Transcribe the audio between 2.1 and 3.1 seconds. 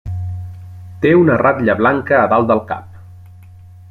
a dalt del cap.